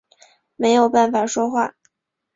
[0.55, 1.75] 没有办法说话